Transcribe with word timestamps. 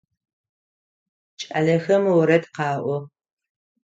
Кӏалэхэм 1.39 2.03
орэд 2.19 2.43
къаӏо. 2.55 2.97